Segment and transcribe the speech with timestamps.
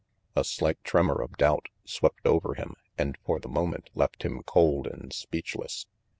[0.35, 4.87] A slight tremor of doubt swept over him and for the moment left him cold
[4.87, 5.85] and speechless.